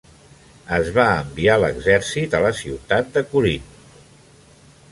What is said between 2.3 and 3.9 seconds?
a la ciutat de Corint.